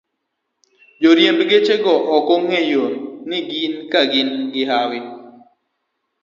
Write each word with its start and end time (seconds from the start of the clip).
Joriemb 1.01 1.39
gechego 1.49 1.93
ok 2.15 2.27
ong'eyo 2.35 2.83
ni 3.29 3.39
ka 3.91 4.01
gin 4.11 4.29
gi 4.53 4.63
hawi 4.69 4.99